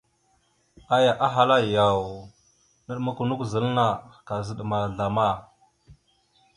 Aya 0.95 1.13
ahala: 1.25 1.57
«Yaw, 1.75 2.01
naɗmakw 2.85 3.21
a 3.23 3.27
nakw 3.27 3.43
zal 3.51 3.65
anna, 3.67 3.87
kaazaɗ 4.27 4.59
ma 4.69 4.77
zlama?». 4.93 5.27